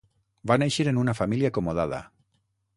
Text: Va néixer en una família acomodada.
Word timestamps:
Va 0.51 0.57
néixer 0.63 0.85
en 0.93 0.99
una 1.03 1.15
família 1.21 1.53
acomodada. 1.55 2.03